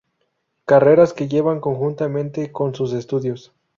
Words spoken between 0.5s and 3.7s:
Carreras que lleva conjuntamente con sus estudios.